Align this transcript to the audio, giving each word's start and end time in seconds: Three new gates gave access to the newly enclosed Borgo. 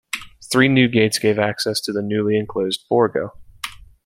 Three 0.51 0.67
new 0.67 0.87
gates 0.87 1.19
gave 1.19 1.37
access 1.37 1.79
to 1.81 1.91
the 1.91 2.01
newly 2.01 2.35
enclosed 2.35 2.85
Borgo. 2.89 3.33